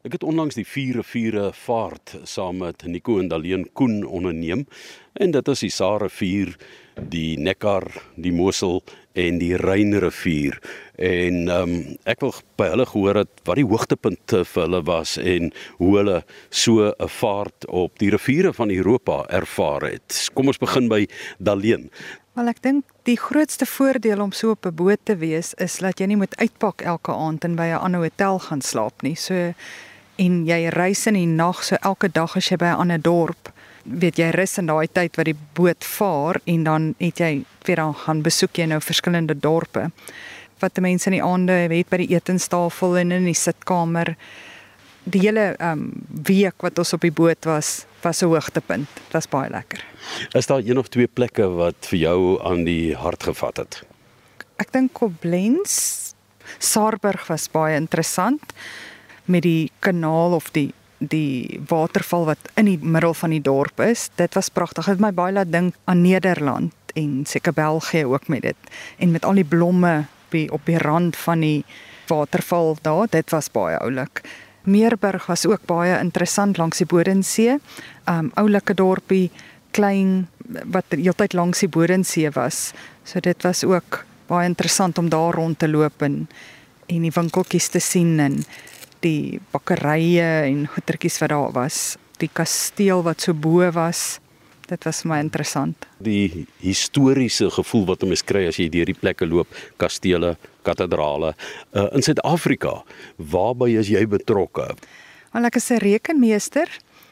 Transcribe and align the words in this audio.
Ek 0.00 0.14
het 0.16 0.22
onlangs 0.24 0.56
die 0.56 0.64
vier 0.64 0.96
riviere 0.96 1.50
vaart 1.52 2.14
saam 2.24 2.62
met 2.62 2.86
Nico 2.88 3.18
en 3.20 3.26
Daleen 3.28 3.66
Koen 3.76 3.98
onderneem 4.08 4.62
en 5.20 5.34
dit 5.34 5.48
is 5.52 5.60
die 5.60 5.68
Sare 5.68 6.06
rivier, 6.06 6.54
die 7.12 7.36
Neckar, 7.36 7.84
die 8.16 8.32
Mosel 8.32 8.80
en 9.12 9.36
die 9.42 9.52
Rynrivier. 9.60 10.56
En 10.96 11.36
ehm 11.52 11.74
um, 11.74 11.98
ek 12.08 12.24
wil 12.24 12.32
by 12.56 12.70
hulle 12.72 12.86
gehoor 12.88 13.20
het 13.20 13.42
wat 13.44 13.60
die 13.60 13.66
hoogtepunte 13.68 14.40
vir 14.48 14.64
hulle 14.64 14.80
was 14.88 15.18
en 15.20 15.52
hoe 15.82 15.92
hulle 15.98 16.16
so 16.48 16.88
'n 16.88 17.12
vaart 17.20 17.68
op 17.68 17.98
die 18.00 18.08
riviere 18.16 18.54
van 18.56 18.72
Europa 18.72 19.26
ervaar 19.28 19.84
het. 19.84 20.30
Kom 20.32 20.46
ons 20.46 20.64
begin 20.64 20.88
by 20.88 21.04
Daleen. 21.38 21.90
Wel 22.32 22.48
ek 22.48 22.62
dink 22.62 22.84
die 23.04 23.18
grootste 23.20 23.66
voordeel 23.66 24.20
om 24.22 24.32
so 24.32 24.56
op 24.56 24.64
'n 24.64 24.74
boot 24.74 25.00
te 25.04 25.16
wees 25.16 25.52
is 25.54 25.76
dat 25.78 26.00
jy 26.00 26.06
nie 26.06 26.16
moet 26.16 26.36
uitpak 26.36 26.80
elke 26.80 27.12
aand 27.12 27.44
en 27.44 27.56
by 27.56 27.68
'n 27.68 27.84
ander 27.84 28.00
hotel 28.00 28.38
gaan 28.38 28.62
slaap 28.62 29.02
nie. 29.02 29.14
So 29.14 29.52
en 30.20 30.44
jy 30.46 30.68
reis 30.74 31.06
in 31.06 31.16
die 31.16 31.26
nag 31.26 31.64
so 31.64 31.76
elke 31.82 32.08
dag 32.12 32.36
as 32.36 32.50
jy 32.50 32.56
by 32.56 32.74
'n 32.74 32.80
ander 32.84 33.00
dorp 33.00 33.52
weet 33.84 34.18
jy 34.20 34.30
rus 34.34 34.58
in 34.60 34.68
daai 34.68 34.88
tyd 34.92 35.16
wat 35.18 35.28
die 35.28 35.36
boot 35.56 35.86
vaar 35.86 36.40
en 36.50 36.64
dan 36.64 36.90
het 37.00 37.20
jy 37.22 37.32
weer 37.66 37.80
dan 37.80 37.94
gaan 37.94 38.22
besoek 38.22 38.60
jy 38.60 38.68
nou 38.70 38.80
verskillende 38.80 39.34
dorpe. 39.34 39.88
Wat 40.60 40.74
die 40.76 40.84
mense 40.84 41.08
in 41.08 41.16
die 41.16 41.24
aande 41.24 41.56
het 41.72 41.90
by 41.90 42.02
die 42.02 42.14
etenstafel 42.14 42.98
en 43.00 43.12
in 43.16 43.28
die 43.30 43.36
sitkamer 43.36 44.14
die 45.10 45.22
hele 45.24 45.54
um, 45.64 45.88
week 46.28 46.60
wat 46.60 46.78
ons 46.78 46.92
op 46.92 47.06
die 47.06 47.14
boot 47.14 47.48
was 47.48 47.86
was 48.02 48.22
'n 48.22 48.28
hoogtepunt. 48.32 48.88
Dit 48.94 49.12
was 49.12 49.28
baie 49.28 49.50
lekker. 49.50 49.84
Is 50.32 50.46
daar 50.46 50.60
een 50.64 50.78
of 50.78 50.88
twee 50.88 51.06
plekke 51.06 51.48
wat 51.48 51.76
vir 51.88 51.98
jou 51.98 52.40
aan 52.44 52.64
die 52.64 52.94
hart 52.96 53.22
gevat 53.22 53.56
het? 53.56 53.82
Ek 54.56 54.72
dink 54.72 54.92
Koblenz 54.92 56.12
Saarburg 56.58 57.26
was 57.26 57.48
baie 57.48 57.76
interessant 57.76 58.52
met 59.30 59.46
die 59.46 59.70
kanaal 59.78 60.34
of 60.36 60.50
die 60.56 60.70
die 61.00 61.60
waterval 61.68 62.26
wat 62.28 62.50
in 62.60 62.66
die 62.68 62.76
middel 62.76 63.14
van 63.16 63.32
die 63.32 63.40
dorp 63.40 63.80
is. 63.80 64.10
Dit 64.20 64.34
was 64.36 64.50
pragtig. 64.52 64.84
Dit 64.84 64.98
het 64.98 65.00
my 65.00 65.12
baie 65.16 65.32
laat 65.32 65.48
dink 65.52 65.78
aan 65.88 66.02
Nederland 66.04 66.74
en 66.94 67.24
seker 67.26 67.54
België 67.56 68.04
ook 68.04 68.28
met 68.28 68.42
dit. 68.42 68.72
En 68.98 69.10
met 69.10 69.24
al 69.24 69.40
die 69.40 69.48
blomme 69.48 70.04
op 70.30 70.66
die 70.66 70.78
rand 70.78 71.16
van 71.16 71.40
die 71.40 71.64
waterval 72.06 72.76
daar, 72.82 73.06
dit 73.10 73.30
was 73.30 73.50
baie 73.50 73.78
oulik. 73.78 74.20
Meerburg 74.62 75.26
was 75.26 75.46
ook 75.46 75.64
baie 75.66 75.98
interessant 75.98 76.56
langs 76.60 76.78
die 76.78 76.86
Bodensee. 76.86 77.56
Um 78.04 78.30
oulike 78.34 78.74
dorpie, 78.74 79.30
klein 79.70 80.28
wat 80.68 80.84
heeltyd 80.92 81.32
langs 81.32 81.64
die 81.64 81.68
Bodensee 81.72 82.30
was. 82.30 82.72
So 83.04 83.20
dit 83.20 83.42
was 83.42 83.64
ook 83.64 84.04
baie 84.26 84.46
interessant 84.46 84.98
om 84.98 85.08
daar 85.08 85.34
rond 85.34 85.58
te 85.58 85.68
loop 85.68 86.02
en 86.02 86.28
en 86.90 87.04
die 87.06 87.14
winkeltjies 87.14 87.68
te 87.70 87.78
sien 87.78 88.18
en 88.18 88.40
die 89.04 89.40
bakkerye 89.52 90.46
en 90.48 90.66
goetertjies 90.70 91.18
wat 91.22 91.32
daar 91.32 91.52
was, 91.56 91.96
die 92.20 92.30
kasteel 92.32 93.02
wat 93.06 93.20
so 93.20 93.34
bo 93.34 93.70
was. 93.72 94.20
Dit 94.70 94.84
was 94.86 95.02
my 95.04 95.18
interessant. 95.18 95.86
Die 95.98 96.46
historiese 96.62 97.50
gevoel 97.50 97.86
wat 97.86 98.02
'n 98.02 98.08
mens 98.08 98.22
kry 98.22 98.46
as 98.46 98.56
jy 98.56 98.68
deur 98.68 98.86
die 98.86 98.94
plekke 98.94 99.26
loop, 99.26 99.48
kastele, 99.76 100.36
kathedrale. 100.62 101.34
Uh, 101.74 101.88
in 101.92 102.02
Suid-Afrika, 102.02 102.84
waarby 103.16 103.78
is 103.78 103.88
jy 103.88 104.06
betrokke? 104.06 104.76
Wel 105.32 105.44
ek 105.44 105.56
is 105.56 105.70
'n 105.70 105.78
rekenmeester 105.78 106.68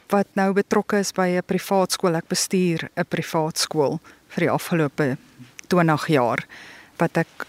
wat 0.09 0.27
nou 0.35 0.53
betrokke 0.53 0.99
is 0.99 1.11
by 1.11 1.27
'n 1.27 1.43
privaat 1.43 1.91
skool. 1.91 2.15
Ek 2.15 2.27
bestuur 2.27 2.89
'n 2.95 3.05
privaat 3.05 3.57
skool 3.57 3.99
vir 4.29 4.45
die 4.45 4.51
afgelope 4.51 5.17
20 5.67 6.07
jaar 6.07 6.45
wat 6.97 7.17
ek 7.17 7.47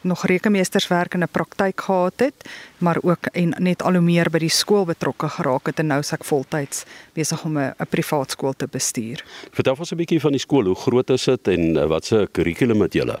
nog 0.00 0.26
rekenmeesterswerk 0.26 1.14
in 1.14 1.22
'n 1.22 1.28
praktyk 1.30 1.80
gehad 1.80 2.12
het, 2.16 2.48
maar 2.78 2.98
ook 3.02 3.26
en 3.32 3.54
net 3.58 3.82
al 3.82 3.92
hoe 3.92 4.00
meer 4.00 4.30
by 4.30 4.38
die 4.38 4.48
skool 4.48 4.84
betrokke 4.84 5.28
geraak 5.28 5.66
het 5.66 5.78
en 5.78 5.86
nou 5.86 6.00
is 6.00 6.12
ek 6.12 6.24
voltyds 6.24 6.84
besig 7.12 7.44
om 7.44 7.58
'n 7.58 7.74
privaat 7.88 8.30
skool 8.30 8.52
te 8.52 8.66
bestuur. 8.66 9.24
Vertel 9.52 9.74
ons 9.78 9.92
'n 9.92 9.96
bietjie 9.96 10.20
van 10.20 10.32
die 10.32 10.40
skool. 10.40 10.64
Hoe 10.64 10.74
groot 10.74 11.10
is 11.10 11.24
dit 11.24 11.48
en 11.48 11.76
eh, 11.76 11.86
wat 11.86 12.04
se 12.04 12.28
kurrikulum 12.32 12.80
het 12.80 12.92
julle? 12.92 13.20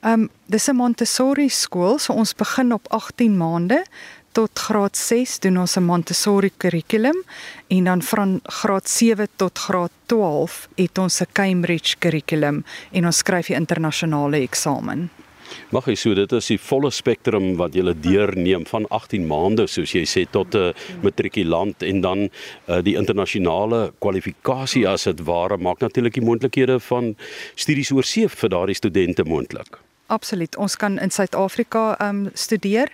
Ehm 0.00 0.12
um, 0.12 0.28
dis 0.46 0.68
'n 0.68 0.76
Montessori 0.76 1.48
skool, 1.48 1.98
so 1.98 2.12
ons 2.12 2.34
begin 2.34 2.72
op 2.72 2.88
18 2.88 3.36
maande 3.36 3.84
tot 4.32 4.58
graad 4.58 4.96
6 4.96 5.38
doen 5.38 5.58
ons 5.58 5.76
'n 5.76 5.82
Montessori 5.82 6.50
kurrikulum 6.56 7.22
en 7.66 7.84
dan 7.84 8.02
van 8.02 8.40
graad 8.42 8.88
7 8.88 9.28
tot 9.36 9.58
graad 9.58 9.90
12 10.06 10.68
het 10.74 10.98
ons 10.98 11.20
'n 11.20 11.26
Cambridge 11.32 11.96
kurrikulum 11.98 12.64
en 12.92 13.06
ons 13.06 13.16
skryf 13.16 13.46
die 13.46 13.56
internasionale 13.56 14.36
eksamen. 14.36 15.10
Mag 15.70 15.88
jy 15.90 15.96
so 15.98 16.14
dit 16.14 16.32
is 16.32 16.50
die 16.52 16.58
volle 16.58 16.90
spektrum 16.90 17.56
wat 17.60 17.74
jy 17.74 17.94
deurneem 17.94 18.66
van 18.66 18.86
18 18.90 19.26
maande 19.26 19.66
soos 19.66 19.94
jy 19.94 20.04
sê 20.06 20.24
tot 20.30 20.54
'n 20.54 20.74
matrikulant 21.02 21.82
en 21.82 22.00
dan 22.00 22.28
uh, 22.68 22.80
die 22.82 22.96
internasionale 22.96 23.92
kwalifikasie 24.00 24.86
as 24.88 25.04
dit 25.04 25.24
ware 25.24 25.56
maak 25.56 25.80
natuurlik 25.80 26.14
die 26.14 26.24
moontlikhede 26.24 26.80
van 26.80 27.14
studies 27.54 27.92
oor 27.92 28.04
see 28.04 28.28
vir 28.28 28.48
daardie 28.48 28.74
studente 28.74 29.24
moontlik. 29.24 29.78
Absoluut. 30.08 30.56
Ons 30.56 30.76
kan 30.76 30.98
in 30.98 31.10
Suid-Afrika 31.10 31.96
um 32.00 32.30
studeer 32.34 32.88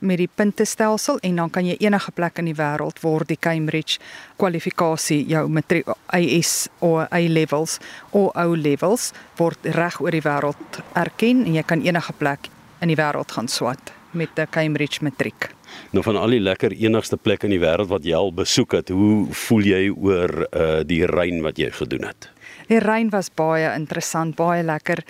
met 0.00 0.18
die 0.20 0.28
puntestelsel 0.34 1.18
en 1.26 1.36
dan 1.36 1.50
kan 1.50 1.66
jy 1.66 1.76
enige 1.80 2.12
plek 2.16 2.40
in 2.40 2.48
die 2.50 2.56
wêreld 2.56 3.00
word 3.04 3.28
die 3.28 3.38
Cambridge 3.40 4.00
kwalifikasie 4.40 5.22
jou 5.28 5.46
matriek 5.52 5.88
AS 6.16 6.68
of 6.80 7.06
A 7.12 7.20
levels 7.28 7.78
of 8.10 8.32
O 8.34 8.56
levels 8.56 9.10
word 9.38 9.70
reg 9.76 10.00
oor 10.00 10.16
die 10.16 10.24
wêreld 10.24 10.82
erken 10.98 11.44
en 11.46 11.54
jy 11.54 11.64
kan 11.66 11.84
enige 11.84 12.16
plek 12.18 12.50
in 12.80 12.92
die 12.92 12.98
wêreld 12.98 13.32
gaan 13.36 13.48
swat 13.48 13.92
met 14.12 14.30
'n 14.38 14.46
Cambridge 14.50 15.02
matriek. 15.02 15.50
Nou 15.90 16.02
van 16.02 16.16
al 16.16 16.30
die 16.30 16.40
lekker 16.40 16.72
enigste 16.72 17.16
plek 17.16 17.42
in 17.42 17.50
die 17.50 17.60
wêreld 17.60 17.88
wat 17.88 18.04
jy 18.04 18.14
al 18.14 18.32
besoek 18.32 18.72
het, 18.72 18.88
hoe 18.88 19.26
voel 19.30 19.62
jy 19.62 19.90
oor 19.90 20.46
uh 20.50 20.80
die 20.86 21.06
reën 21.06 21.42
wat 21.42 21.58
jy 21.58 21.70
gedoen 21.70 22.04
het? 22.04 22.30
Die 22.66 22.78
reën 22.78 23.10
was 23.10 23.30
baie 23.34 23.74
interessant, 23.74 24.36
baie 24.36 24.62
lekker. 24.62 25.04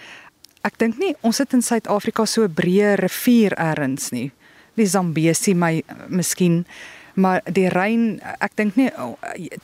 Ek 0.62 0.78
dink 0.78 0.98
nie 0.98 1.14
ons 1.20 1.38
het 1.38 1.52
in 1.52 1.62
Suid-Afrika 1.62 2.26
so 2.26 2.42
'n 2.44 2.54
breë 2.54 2.94
rivier 2.96 3.52
erns 3.52 4.10
nie 4.10 4.32
die 4.80 4.90
Zambesi 4.90 5.54
my 5.54 5.82
miskien 6.08 6.64
maar 7.20 7.42
die 7.44 7.68
rein 7.68 8.20
ek 8.38 8.56
dink 8.58 8.76
nie 8.78 8.90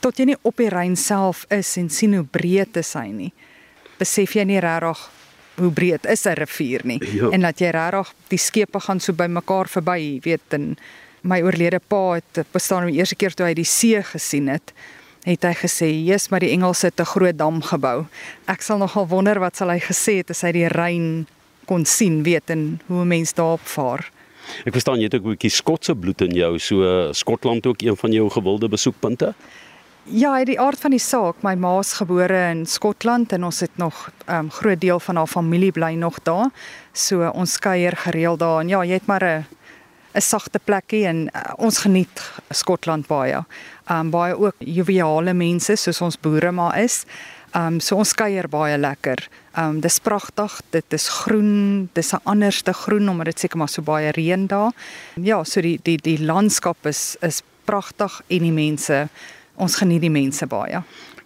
tot 0.03 0.19
jy 0.19 0.31
nie 0.31 0.39
op 0.47 0.57
die 0.59 0.71
rein 0.73 0.97
self 0.99 1.45
is 1.53 1.69
en 1.79 1.89
sien 1.93 2.15
hoe 2.17 2.25
breed 2.25 2.73
dit 2.73 2.83
is 2.83 2.95
nie 3.11 3.31
besef 3.97 4.35
jy 4.35 4.45
nie 4.45 4.61
regtig 4.63 5.05
hoe 5.57 5.71
breed 5.71 6.05
is 6.05 6.25
'n 6.25 6.35
rivier 6.37 6.81
nie 6.83 6.99
jo. 6.99 7.29
Ja. 7.29 7.33
en 7.33 7.41
dat 7.41 7.59
jy 7.59 7.71
regtig 7.71 8.13
die 8.29 8.37
skepe 8.37 8.79
gaan 8.79 8.99
so 8.99 9.13
by 9.13 9.27
mekaar 9.27 9.67
verby 9.67 10.19
weet 10.23 10.53
en 10.53 10.77
my 11.21 11.41
oorlede 11.41 11.79
pa 11.79 12.19
het 12.19 12.45
bestaan 12.53 12.87
die 12.87 12.99
eerste 12.99 13.15
keer 13.15 13.33
toe 13.33 13.47
hy 13.47 13.53
die 13.53 13.65
see 13.65 14.03
gesien 14.03 14.47
het 14.47 14.73
het 15.25 15.43
hy 15.43 15.53
gesê 15.53 15.89
jy's 15.91 16.29
maar 16.29 16.39
die 16.39 16.51
Engelse 16.51 16.87
het 16.87 16.99
'n 16.99 17.05
groot 17.05 17.37
dam 17.37 17.61
gebou 17.61 18.05
ek 18.47 18.61
sal 18.61 18.77
nogal 18.77 19.07
wonder 19.07 19.39
wat 19.39 19.55
sal 19.55 19.69
hy 19.69 19.79
gesê 19.79 20.17
het 20.17 20.29
as 20.29 20.41
hy 20.41 20.51
die 20.51 20.67
rein 20.67 21.27
kon 21.65 21.85
sien 21.85 22.23
weet 22.23 22.49
en 22.49 22.79
hoe 22.87 23.05
mense 23.05 23.35
daarop 23.35 23.65
vaar 23.65 24.11
Ek 24.65 24.73
verstaan 24.73 24.97
jy 24.97 25.03
het 25.03 25.15
ook 25.15 25.25
'n 25.25 25.35
bietjie 25.35 25.51
Skotse 25.51 25.95
bloed 25.95 26.21
in 26.21 26.35
jou, 26.35 26.59
so 26.59 27.11
Skotland 27.13 27.65
ook 27.65 27.81
een 27.81 27.97
van 27.97 28.11
jou 28.11 28.29
gewilde 28.29 28.69
besoekpunte? 28.69 29.33
Ja, 30.09 30.45
die 30.45 30.59
aard 30.59 30.79
van 30.79 30.91
die 30.91 31.03
saak, 31.03 31.41
my 31.43 31.55
ma's 31.55 31.93
gebore 31.93 32.51
in 32.51 32.65
Skotland 32.65 33.33
en 33.35 33.43
ons 33.43 33.59
het 33.59 33.77
nog 33.77 34.09
'n 34.27 34.33
um, 34.33 34.51
groot 34.51 34.79
deel 34.79 34.99
van 34.99 35.15
haar 35.15 35.27
familie 35.27 35.71
bly 35.71 35.93
nog 35.95 36.19
daar. 36.23 36.49
So 36.93 37.29
ons 37.29 37.59
kuier 37.59 37.97
gereeld 37.97 38.39
daar 38.39 38.59
en 38.59 38.67
ja, 38.67 38.83
jy 38.83 38.93
het 38.93 39.05
maar 39.05 39.23
'n 39.23 39.45
'n 40.15 40.21
sagte 40.21 40.59
plekkie 40.63 41.05
en 41.05 41.29
uh, 41.29 41.41
ons 41.57 41.77
geniet 41.77 42.21
Skotland 42.49 43.07
baie. 43.07 43.43
Um 43.91 44.09
baie 44.09 44.37
ook 44.37 44.55
joviale 44.59 45.33
mense 45.33 45.75
soos 45.75 46.01
ons 46.01 46.19
boere 46.19 46.51
maar 46.51 46.79
is. 46.79 47.05
Um 47.55 47.79
so 47.79 47.95
ons 47.95 48.13
kuier 48.13 48.47
baie 48.51 48.77
lekker. 48.77 49.27
Um 49.57 49.79
dis 49.81 49.99
pragtig, 49.99 50.61
dit 50.71 50.93
is 50.93 51.07
groen, 51.09 51.89
dis 51.93 52.13
'n 52.13 52.21
anderste 52.23 52.73
groen 52.73 53.09
omdat 53.09 53.25
dit 53.25 53.39
seker 53.39 53.57
maar 53.57 53.69
so 53.69 53.81
baie 53.81 54.11
reën 54.11 54.47
daar. 54.47 54.71
Ja, 55.15 55.43
so 55.43 55.61
die 55.61 55.79
die 55.83 55.97
die 55.97 56.19
landskap 56.19 56.85
is 56.85 57.17
is 57.21 57.41
pragtig 57.65 58.21
en 58.27 58.39
die 58.39 58.51
mense, 58.51 59.09
ons 59.55 59.75
geniet 59.75 60.01
die 60.01 60.09
mense 60.09 60.45
baie. 60.47 60.83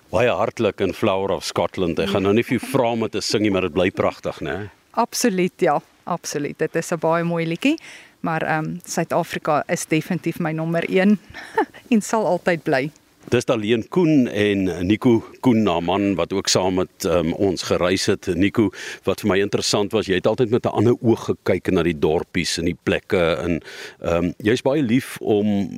Baie 0.09 0.29
hartlik 0.29 0.81
in 0.81 0.93
Flower 0.93 1.31
of 1.31 1.45
Scotland. 1.45 1.99
Ek 1.99 2.09
gaan 2.09 2.23
nou 2.23 2.33
nie 2.33 2.43
vir 2.43 2.59
jou 2.59 2.67
vra 2.71 2.91
om 2.91 3.09
te 3.09 3.21
sing 3.21 3.41
nie, 3.41 3.51
maar 3.51 3.61
dit 3.61 3.73
bly 3.73 3.91
pragtig, 3.91 4.41
né? 4.41 4.69
Absoluut, 4.91 5.53
ja. 5.61 5.79
Absoluut. 6.03 6.57
Dit 6.57 6.75
is 6.75 6.91
'n 6.91 6.99
baie 6.99 7.23
mooi 7.23 7.45
liedjie, 7.45 7.77
maar 8.19 8.41
ehm 8.41 8.65
um, 8.65 8.79
Suid-Afrika 8.85 9.63
is 9.67 9.85
definitief 9.85 10.39
my 10.39 10.51
nommer 10.51 10.83
1 10.89 11.19
en 11.93 12.01
sal 12.01 12.25
altyd 12.25 12.63
bly. 12.63 12.91
Dis 13.29 13.45
alleen 13.45 13.83
Koen 13.89 14.27
en 14.27 14.63
Nico 14.87 15.23
Koen 15.39 15.61
na 15.63 15.79
man 15.79 16.15
wat 16.15 16.33
ook 16.33 16.47
saam 16.47 16.79
met 16.81 17.05
um, 17.05 17.33
ons 17.33 17.61
gereis 17.63 18.05
het. 18.09 18.27
Nico, 18.35 18.71
wat 19.05 19.21
vir 19.21 19.29
my 19.29 19.37
interessant 19.43 19.93
was, 19.93 20.09
jy 20.09 20.17
het 20.17 20.27
altyd 20.27 20.49
met 20.49 20.65
'n 20.65 20.73
ander 20.73 20.95
oog 21.01 21.25
gekyk 21.29 21.71
na 21.71 21.83
die 21.83 21.99
dorpies 21.99 22.57
en 22.57 22.65
die 22.65 22.77
plekke 22.83 23.21
en 23.37 23.61
ehm 24.01 24.25
um, 24.25 24.33
jy's 24.37 24.61
baie 24.61 24.81
lief 24.81 25.17
om 25.21 25.69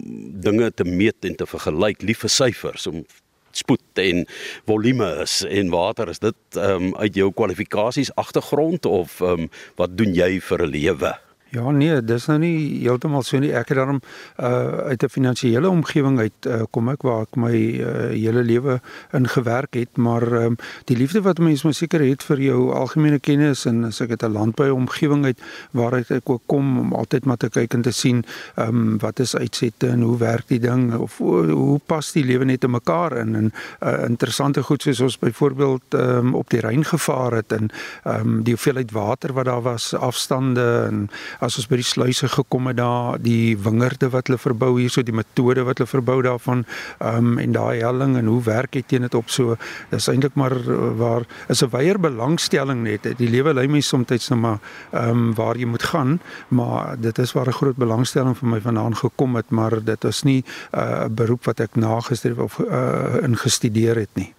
dinge 0.42 0.72
te 0.72 0.84
meet 0.84 1.25
en 1.25 1.36
te 1.36 1.45
vergelyk, 1.45 2.01
lief 2.01 2.19
vir 2.19 2.30
syfers 2.30 2.88
om 2.88 3.04
spoed 3.51 4.00
en 4.01 4.25
volume 4.66 5.22
is 5.22 5.44
en 5.44 5.69
water 5.69 6.10
is 6.10 6.19
dit 6.19 6.57
ehm 6.57 6.84
um, 6.84 6.95
uit 6.95 7.16
jou 7.16 7.31
kwalifikasies 7.31 8.16
agtergrond 8.16 8.86
of 8.86 9.22
ehm 9.22 9.45
um, 9.45 9.50
wat 9.75 9.98
doen 9.98 10.13
jy 10.16 10.40
vir 10.40 10.63
'n 10.63 10.69
lewe? 10.69 11.13
Ja 11.54 11.70
nee, 11.70 12.00
dis 12.02 12.24
nou 12.26 12.40
nie 12.42 12.82
heeltemal 12.82 13.22
so 13.22 13.38
nie. 13.38 13.52
Ek 13.54 13.70
het 13.70 13.78
daarom 13.78 14.00
uh 14.42 14.90
uit 14.90 15.04
'n 15.04 15.10
finansiële 15.10 15.70
omgewing 15.70 16.20
uit 16.20 16.46
uh, 16.48 16.64
kom 16.72 16.90
ek 16.90 17.02
waar 17.06 17.22
ek 17.22 17.36
my 17.38 17.54
uh, 17.54 18.10
hele 18.10 18.44
lewe 18.44 18.80
in 19.14 19.28
gewerk 19.28 19.74
het, 19.74 19.98
maar 19.98 20.26
um, 20.32 20.56
die 20.86 20.98
liefde 20.98 21.22
wat 21.22 21.38
mense 21.38 21.66
maar 21.68 21.74
seker 21.74 22.02
het 22.02 22.24
vir 22.24 22.40
jou 22.40 22.74
algemene 22.74 23.20
kennis 23.20 23.66
en 23.66 23.84
as 23.86 24.02
ek 24.02 24.10
dit 24.10 24.24
'n 24.24 24.34
landbou 24.34 24.70
omgewing 24.74 25.26
uit 25.26 25.40
waaruit 25.72 26.12
ek 26.12 26.30
ook 26.30 26.42
kom 26.46 26.80
om 26.80 26.94
altyd 26.94 27.26
maar 27.26 27.38
te 27.38 27.50
kyk 27.50 27.74
en 27.74 27.82
te 27.82 27.92
sien 27.92 28.26
ehm 28.56 28.68
um, 28.68 28.98
wat 28.98 29.20
is 29.20 29.36
uitsette 29.36 29.88
en 29.88 30.02
hoe 30.02 30.18
werk 30.18 30.48
die 30.48 30.60
ding 30.60 30.96
of 30.98 31.18
hoe, 31.18 31.52
hoe 31.52 31.80
pas 31.86 32.12
die 32.12 32.26
lewe 32.26 32.46
net 32.46 32.64
in 32.64 32.72
mekaar 32.72 33.18
in 33.18 33.36
en 33.36 33.52
uh, 33.82 34.04
interessante 34.10 34.64
goed 34.64 34.82
soos 34.82 35.00
ons 35.00 35.20
byvoorbeeld 35.20 35.94
ehm 35.94 36.18
um, 36.18 36.34
op 36.34 36.50
die 36.50 36.60
Ryn 36.60 36.84
gevaar 36.84 37.32
het 37.32 37.52
en 37.52 37.70
ehm 38.04 38.20
um, 38.20 38.44
die 38.44 38.54
hoeveelheid 38.54 38.92
water 38.92 39.34
wat 39.34 39.46
daar 39.46 39.62
was, 39.62 39.94
afstande 39.94 40.88
en 40.90 41.10
as 41.44 41.57
ons 41.60 41.68
by 41.69 41.80
die 41.81 41.88
sluise 41.88 42.30
gekom 42.31 42.69
het 42.72 42.78
daar 42.80 43.19
die 43.22 43.56
wingerde 43.60 44.10
wat 44.13 44.30
hulle 44.30 44.40
verbou 44.42 44.72
hierso 44.80 45.04
die 45.04 45.16
metode 45.16 45.66
wat 45.68 45.81
hulle 45.81 45.92
verbou 45.92 46.22
daarvan 46.25 46.63
um, 47.00 47.38
en 47.42 47.56
daai 47.56 47.81
helling 47.81 48.18
en 48.19 48.31
hoe 48.31 48.42
werk 48.48 48.72
dit 48.78 48.88
teen 48.88 49.06
dit 49.07 49.18
op 49.19 49.31
so 49.34 49.57
dis 49.92 50.10
eintlik 50.12 50.38
maar 50.40 50.56
uh, 50.56 50.92
waar 51.00 51.28
is 51.50 51.63
'n 51.63 51.69
weier 51.69 52.00
belangstelling 52.00 52.84
net. 52.84 53.18
Die 53.18 53.30
lewe 53.30 53.54
lei 53.54 53.68
my 53.68 53.81
soms 53.81 54.10
net 54.10 54.30
maar 54.30 54.60
um, 54.92 55.34
waar 55.36 55.57
jy 55.57 55.66
moet 55.66 55.84
gaan 55.84 56.19
maar 56.48 56.95
dit 57.00 57.18
is 57.19 57.34
waar 57.34 57.48
'n 57.48 57.60
groot 57.60 57.78
belangstelling 57.78 58.38
vir 58.38 58.50
my 58.50 58.62
vanaand 58.62 58.98
gekom 58.98 59.36
het 59.36 59.50
maar 59.50 59.84
dit 59.84 60.04
is 60.04 60.24
nie 60.24 60.44
uh, 60.72 60.81
'n 60.81 61.04
uh, 61.04 61.10
beroep 61.10 61.45
wat 61.45 61.60
ek 61.60 61.75
nagestreef 61.75 62.38
of 62.38 62.60
uh, 62.60 63.24
ingestudeer 63.24 63.95
het 63.95 64.13
nie 64.13 64.34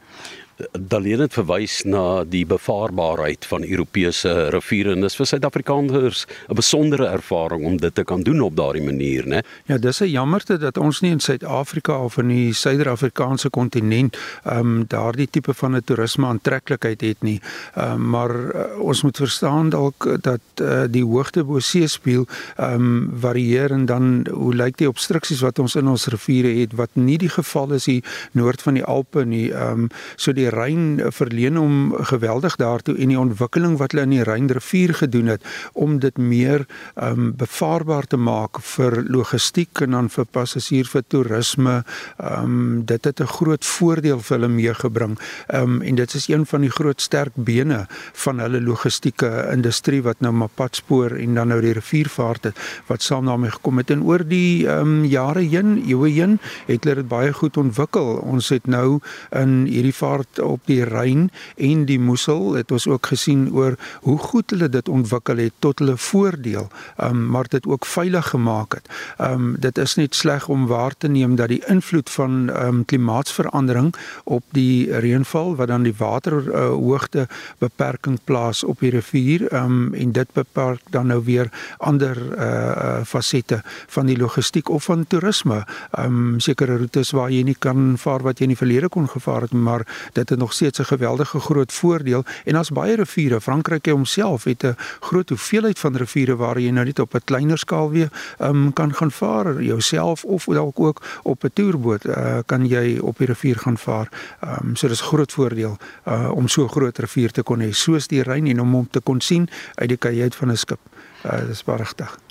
Daleen 0.79 1.19
het 1.25 1.35
verwys 1.35 1.81
na 1.83 2.23
die 2.31 2.45
bevaarbaarheid 2.47 3.43
van 3.51 3.65
Europese 3.67 4.31
riviere 4.55 4.93
en 4.95 5.03
dis 5.03 5.17
vir 5.19 5.27
Suid-Afrikaners 5.27 6.27
'n 6.49 6.55
besondere 6.55 7.07
ervaring 7.07 7.65
om 7.67 7.77
dit 7.77 7.95
te 7.95 8.05
kan 8.05 8.23
doen 8.23 8.41
op 8.41 8.57
daardie 8.57 8.83
manier, 8.83 9.27
né? 9.27 9.43
Ja, 9.67 9.79
dis 9.79 10.01
'n 10.01 10.11
jammerte 10.11 10.59
dat 10.59 10.79
ons 10.79 11.01
nie 11.01 11.11
in 11.11 11.21
Suid-Afrika 11.21 11.99
of 12.05 12.19
in 12.19 12.29
die 12.29 12.53
Suider-Afrikaanse 12.53 13.51
kontinent 13.51 14.17
ehm 14.45 14.59
um, 14.59 14.85
daardie 14.87 15.29
tipe 15.31 15.55
van 15.55 15.77
'n 15.77 15.85
toerisme 15.85 16.27
aantreklikheid 16.27 17.01
het 17.01 17.23
nie. 17.23 17.41
Ehm 17.75 17.93
um, 17.93 18.11
maar 18.11 18.31
uh, 18.31 18.81
ons 18.81 19.03
moet 19.03 19.17
verstaan 19.17 19.69
dalk 19.69 20.23
dat 20.23 20.41
uh, 20.63 20.85
die 20.91 21.05
hoogte 21.05 21.45
bo 21.45 21.59
seespieël 21.59 22.27
ehm 22.57 22.75
um, 22.75 23.11
varieer 23.21 23.71
en 23.71 23.87
dan 23.87 24.27
hoe 24.31 24.55
lyk 24.55 24.77
die 24.77 24.89
obstruksies 24.89 25.41
wat 25.41 25.59
ons 25.59 25.75
in 25.75 25.89
ons 25.89 26.07
riviere 26.07 26.61
het 26.61 26.73
wat 26.73 26.91
nie 26.93 27.19
die 27.19 27.29
geval 27.29 27.73
is 27.73 27.87
hier 27.87 28.05
noord 28.33 28.63
van 28.63 28.75
die 28.75 28.85
Alpe 28.85 29.25
nie. 29.25 29.51
Ehm 29.53 29.81
um, 29.81 29.89
so 30.17 30.33
die 30.33 30.44
die 30.45 30.53
Ryn 30.53 31.01
verleen 31.15 31.57
hom 31.57 31.95
geweldig 32.11 32.57
daartoe 32.61 32.97
en 33.01 33.13
die 33.13 33.19
ontwikkeling 33.21 33.77
wat 33.81 33.95
hulle 33.95 34.05
in 34.09 34.15
die 34.15 34.25
Rynrivier 34.27 34.95
gedoen 34.99 35.33
het 35.33 35.45
om 35.73 35.99
dit 36.03 36.19
meer 36.19 36.67
um 37.01 37.33
bevaarbaar 37.39 38.09
te 38.11 38.19
maak 38.21 38.61
vir 38.75 39.01
logistiek 39.09 39.85
en 39.87 39.97
dan 39.97 40.11
vir 40.13 40.27
passasier 40.37 40.89
vir 40.91 41.05
toerisme. 41.09 41.83
Um 42.19 42.85
dit 42.85 43.05
het 43.05 43.21
'n 43.21 43.27
groot 43.27 43.65
voordeel 43.65 44.21
vir 44.21 44.39
hulle 44.39 44.49
meegebring. 44.49 45.19
Um 45.49 45.83
en 45.83 45.95
dit 45.95 46.15
is 46.15 46.29
een 46.29 46.47
van 46.47 46.61
die 46.61 46.71
groot 46.71 47.01
sterk 47.01 47.33
bene 47.35 47.87
van 48.13 48.39
hulle 48.39 48.61
logistieke 48.61 49.49
industrie 49.53 50.03
wat 50.03 50.21
nou 50.21 50.33
maar 50.33 50.53
padspoor 50.55 51.17
en 51.17 51.35
dan 51.35 51.49
nou 51.49 51.61
die 51.61 51.73
riviervaart 51.73 52.45
het 52.45 52.57
wat 52.87 53.03
saam 53.03 53.27
daarmee 53.27 53.51
gekom 53.51 53.79
het 53.79 53.91
en 53.91 54.03
oor 54.03 54.29
die 54.29 54.67
um 54.69 55.05
jare 55.05 55.41
heen, 55.41 55.83
eeue 55.87 56.11
heen, 56.11 56.39
het 56.67 56.85
hulle 56.85 56.95
dit 56.95 57.09
baie 57.09 57.33
goed 57.33 57.57
ontwikkel. 57.57 58.19
Ons 58.25 58.49
het 58.49 58.67
nou 58.67 59.01
in 59.31 59.65
hierdie 59.67 59.95
vaart 59.95 60.34
op 60.39 60.61
die 60.65 60.85
Ryn 60.85 61.31
en 61.57 61.85
die 61.85 61.99
Moesel 61.99 62.55
het 62.55 62.73
ons 62.73 62.87
ook 62.87 63.07
gesien 63.07 63.49
oor 63.53 63.77
hoe 64.03 64.19
goed 64.19 64.51
hulle 64.51 64.69
dit 64.69 64.89
ontwikkel 64.89 65.37
het 65.37 65.53
tot 65.59 65.79
hulle 65.79 65.97
voordeel, 65.97 66.69
um, 67.03 67.27
maar 67.31 67.49
dit 67.49 67.67
ook 67.67 67.87
veilig 67.87 68.29
gemaak 68.29 68.75
het. 68.75 68.89
Um 69.19 69.57
dit 69.61 69.79
is 69.79 69.95
net 69.95 70.15
sleg 70.15 70.49
om 70.49 70.67
waar 70.67 70.95
te 70.99 71.09
neem 71.09 71.37
dat 71.37 71.49
die 71.49 71.63
invloed 71.69 72.11
van 72.11 72.51
um 72.67 72.85
klimaatsverandering 72.85 73.95
op 74.25 74.43
die 74.57 74.91
reënval 74.91 75.55
wat 75.57 75.69
dan 75.69 75.83
die 75.83 75.95
waterhoogte 75.99 77.19
uh, 77.19 77.27
beperking 77.59 78.19
plaas 78.25 78.65
op 78.65 78.81
die 78.81 78.91
rivier 78.91 79.47
um 79.55 79.95
en 79.95 80.13
dit 80.13 80.33
beperk 80.33 80.81
dan 80.91 81.07
nou 81.13 81.21
weer 81.25 81.51
ander 81.79 82.19
uh 82.39 83.03
fasette 83.05 83.63
van 83.89 84.07
die 84.07 84.17
logistiek 84.17 84.69
of 84.69 84.85
van 84.85 85.07
toerisme. 85.07 85.65
Um 85.99 86.41
sekere 86.41 86.77
roetes 86.77 87.11
waar 87.11 87.31
jy 87.31 87.43
nie 87.43 87.57
kan 87.59 87.99
vaar 87.99 88.23
wat 88.23 88.39
jy 88.39 88.49
in 88.49 88.55
die 88.55 88.61
verlede 88.61 88.89
kon 88.89 89.09
gevaar 89.09 89.47
het, 89.47 89.53
maar 89.53 89.87
dit 90.13 90.24
het 90.29 90.39
nog 90.39 90.53
steeds 90.53 90.79
'n 90.79 90.85
geweldige 90.85 91.41
groot 91.41 91.73
voordeel 91.73 92.25
en 92.45 92.55
as 92.55 92.71
baie 92.71 92.97
riviere 92.97 93.41
Frankryk 93.41 93.87
homself 93.87 94.45
het 94.45 94.63
'n 94.65 94.77
groot 95.01 95.29
hoeveelheid 95.29 95.79
van 95.79 95.97
riviere 95.97 96.37
waar 96.37 96.59
jy 96.59 96.71
nou 96.71 96.85
net 96.85 96.99
op 96.99 97.15
'n 97.15 97.25
kleiner 97.25 97.59
skaal 97.59 97.91
weer 97.91 98.09
um, 98.39 98.73
kan 98.73 98.95
gaan 98.95 99.11
vaar 99.11 99.63
jouself 99.63 100.25
of 100.25 100.45
dalk 100.45 100.81
ook 100.81 101.03
op 101.23 101.45
'n 101.45 101.51
toerboot 101.53 102.05
uh, 102.05 102.39
kan 102.47 102.67
jy 102.67 102.99
op 102.99 103.19
die 103.19 103.27
rivier 103.27 103.57
gaan 103.57 103.79
vaar. 103.79 104.09
Um, 104.45 104.77
so 104.77 104.89
dis 104.89 105.01
groot 105.01 105.33
voordeel 105.33 105.77
uh, 106.09 106.31
om 106.35 106.49
so 106.49 106.69
groot 106.69 106.99
rivier 106.99 107.31
te 107.31 107.43
kon 107.43 107.61
hê 107.61 107.71
soos 107.71 108.07
die 108.07 108.23
Ryn 108.23 108.47
en 108.47 108.61
om 108.61 108.73
hom 108.73 108.89
te 108.91 109.01
kon 109.01 109.21
sien 109.21 109.49
uit 109.75 109.89
die 109.89 109.99
kajuit 109.99 110.35
van 110.35 110.51
'n 110.51 110.57
skip. 110.57 110.81
Uh, 111.25 111.47
dis 111.47 111.65
baie 111.65 111.79
regtig. 111.79 112.24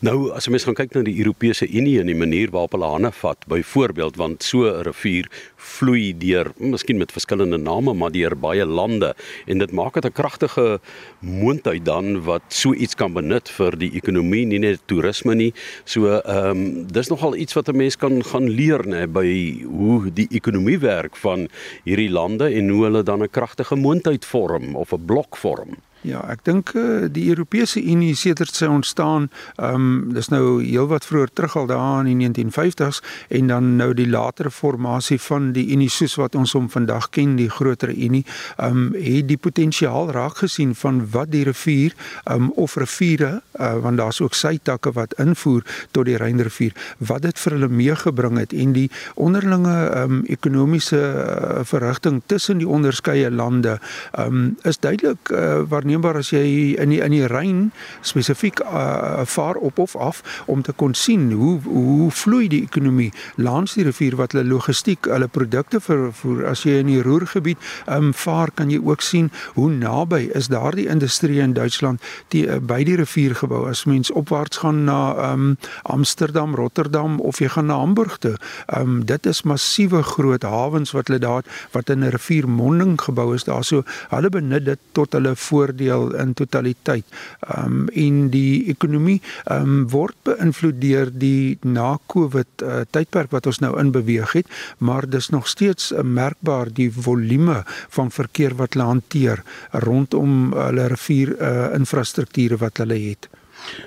Nou 0.00 0.30
as 0.36 0.46
jy 0.46 0.52
mens 0.54 0.64
gaan 0.68 0.76
kyk 0.78 0.94
na 0.94 1.02
die 1.06 1.16
Europese 1.18 1.66
Unie 1.68 1.98
en 2.00 2.10
die 2.10 2.16
manier 2.18 2.50
waarop 2.54 2.76
hulle 2.76 2.88
hande 2.90 3.12
vat, 3.20 3.46
byvoorbeeld 3.50 4.16
want 4.16 4.42
so 4.42 4.64
'n 4.64 4.84
rivier 4.84 5.26
vloei 5.56 6.12
deur, 6.18 6.52
miskien 6.58 6.98
met 6.98 7.12
verskillende 7.12 7.58
name, 7.58 7.94
maar 7.94 8.10
deur 8.10 8.36
baie 8.36 8.64
lande 8.64 9.14
en 9.46 9.58
dit 9.58 9.72
maak 9.72 9.94
dit 9.94 10.04
'n 10.04 10.12
kragtige 10.12 10.80
moontlikheid 11.20 11.84
dan 11.84 12.24
wat 12.24 12.42
so 12.48 12.74
iets 12.74 12.94
kan 12.94 13.12
benut 13.12 13.48
vir 13.48 13.76
die 13.76 13.92
ekonomie, 13.94 14.46
nie 14.46 14.58
net 14.58 14.80
toerisme 14.86 15.34
nie. 15.34 15.52
So 15.84 16.06
ehm 16.06 16.50
um, 16.50 16.86
dis 16.86 17.08
nogal 17.08 17.36
iets 17.36 17.54
wat 17.54 17.68
'n 17.68 17.76
mens 17.76 17.96
kan 17.96 18.22
gaan 18.24 18.48
leer 18.48 18.86
nê 18.86 19.06
by 19.06 19.62
hoe 19.64 20.10
die 20.10 20.28
ekonomie 20.30 20.78
werk 20.78 21.16
van 21.16 21.48
hierdie 21.84 22.10
lande 22.10 22.52
en 22.52 22.68
hoe 22.68 22.84
hulle 22.84 23.02
dan 23.02 23.22
'n 23.22 23.30
kragtige 23.30 23.76
moontlikheid 23.76 24.24
vorm 24.24 24.76
of 24.76 24.92
'n 24.92 25.04
blok 25.06 25.36
vorm. 25.36 25.76
Ja, 26.06 26.20
ek 26.30 26.44
dink 26.46 26.70
uh, 26.78 27.08
die 27.10 27.24
Europese 27.32 27.80
Unie 27.82 28.14
sedert 28.14 28.54
sy 28.54 28.68
ontstaan, 28.70 29.26
ehm 29.58 29.74
um, 29.74 30.12
dis 30.14 30.28
nou 30.30 30.60
heelwat 30.62 31.04
vroeër 31.08 31.32
terug 31.34 31.56
al 31.58 31.66
daar 31.66 32.06
in 32.06 32.12
die 32.12 32.28
1950s 32.28 33.00
en 33.34 33.50
dan 33.50 33.72
nou 33.80 33.88
die 33.96 34.06
latere 34.06 34.52
formasie 34.54 35.18
van 35.24 35.48
die 35.56 35.64
Unie 35.74 35.88
soos 35.90 36.14
wat 36.20 36.38
ons 36.38 36.54
hom 36.54 36.68
vandag 36.70 37.08
ken, 37.10 37.34
die 37.40 37.48
groter 37.50 37.90
Unie, 37.90 38.22
ehm 38.56 38.84
um, 38.84 38.92
het 38.94 39.26
die 39.26 39.38
potensiaal 39.38 40.12
raak 40.14 40.38
gesien 40.44 40.76
van 40.78 41.00
wat 41.10 41.32
die 41.34 41.42
rivier 41.48 41.96
ehm 41.96 42.46
um, 42.46 42.52
of 42.54 42.76
riviere, 42.78 43.40
uh, 43.58 43.72
want 43.82 43.98
daar's 43.98 44.22
ook 44.22 44.38
sy 44.38 44.60
takke 44.62 44.94
wat 44.94 45.18
invoer 45.18 45.66
tot 45.90 46.06
die 46.06 46.16
Rynrivier, 46.22 46.76
wat 46.98 47.26
dit 47.26 47.42
vir 47.42 47.58
hulle 47.58 47.70
meegebring 47.82 48.38
het 48.38 48.54
en 48.54 48.76
die 48.78 48.86
onderlinge 49.14 49.74
ehm 49.74 50.20
um, 50.20 50.22
ekonomiese 50.30 51.02
uh, 51.02 51.66
verrigting 51.66 52.22
tussen 52.26 52.62
die 52.62 52.70
onderskeie 52.78 53.30
lande 53.30 53.80
ehm 54.12 54.38
um, 54.38 54.56
is 54.62 54.78
duidelik 54.78 55.34
uh, 55.34 55.66
wanneer 55.66 55.95
waarneembaar 55.96 56.18
as 56.20 56.30
jy 56.30 56.76
in 56.80 56.90
die 56.90 57.00
in 57.00 57.12
die 57.12 57.26
Ryn 57.26 57.72
spesifiek 58.04 58.60
uh, 58.60 59.24
vaar 59.24 59.56
op 59.56 59.78
of 59.78 59.96
af 59.96 60.22
om 60.46 60.62
te 60.62 60.72
kon 60.72 60.94
sien 60.94 61.32
hoe 61.32 61.60
hoe 61.64 62.10
vloei 62.10 62.48
die 62.48 62.62
ekonomie 62.62 63.12
langs 63.36 63.74
die 63.74 63.84
rivier 63.84 64.16
wat 64.16 64.32
hulle 64.32 64.44
logistiek 64.44 65.06
hulle 65.06 65.28
produkte 65.28 65.80
vervoer 65.80 66.46
as 66.50 66.64
jy 66.64 66.80
in 66.80 66.90
die 66.90 67.02
Ruhrgebied 67.02 67.58
um, 67.88 68.12
vaar 68.14 68.50
kan 68.54 68.70
jy 68.70 68.80
ook 68.82 69.02
sien 69.02 69.30
hoe 69.54 69.70
naby 69.70 70.30
is 70.34 70.48
daardie 70.48 70.88
industrie 70.88 71.40
in 71.40 71.54
Duitsland 71.54 72.02
die 72.34 72.46
uh, 72.46 72.58
by 72.60 72.82
die 72.84 72.96
rivier 72.96 73.34
gebou 73.34 73.66
as 73.70 73.86
mens 73.86 74.10
opwaarts 74.10 74.62
gaan 74.64 74.84
na 74.84 75.32
um, 75.32 75.56
Amsterdam 75.84 76.54
Rotterdam 76.54 77.20
of 77.20 77.40
jy 77.40 77.48
gaan 77.48 77.70
na 77.70 77.80
Hamburg 77.80 78.18
toe 78.20 78.36
um, 78.76 79.04
dit 79.06 79.26
is 79.26 79.42
massiewe 79.42 80.02
groot 80.02 80.44
hawens 80.44 80.92
wat 80.96 81.08
hulle 81.08 81.22
daar 81.22 81.44
wat 81.72 81.90
in 81.90 82.04
'n 82.04 82.10
riviermonding 82.10 83.00
gebou 83.00 83.34
is. 83.34 83.44
Daar 83.44 83.64
so 83.64 83.82
hulle 84.10 84.28
benut 84.28 84.64
dit 84.64 84.78
tot 84.92 85.12
hulle 85.12 85.36
voordeel 85.36 85.85
voordeel 85.86 86.14
in 86.20 86.34
totaliteit. 86.34 87.04
Ehm 87.40 87.64
um, 87.64 87.88
en 87.88 88.28
die 88.30 88.66
ekonomie 88.68 89.20
ehm 89.44 89.62
um, 89.62 89.88
word 89.88 90.16
beïnvloed 90.24 90.80
deur 90.80 91.10
die 91.12 91.58
na-Covid 91.62 92.62
uh, 92.62 92.80
tydperk 92.90 93.30
wat 93.30 93.46
ons 93.46 93.60
nou 93.60 93.78
in 93.80 93.92
beweeg 93.92 94.32
het, 94.32 94.46
maar 94.78 95.08
dis 95.08 95.28
nog 95.30 95.48
steeds 95.48 95.92
uh, 95.92 96.02
merkbaar 96.02 96.72
die 96.72 96.90
volume 96.90 97.62
van 97.88 98.10
verkeer 98.10 98.54
wat 98.56 98.74
hulle 98.74 98.86
hanteer 98.86 99.42
rondom 99.72 100.52
hulle 100.52 100.88
rivier 100.88 101.36
uh, 101.38 101.74
infrastrukture 101.74 102.56
wat 102.56 102.78
hulle 102.78 102.98
het. 103.08 103.28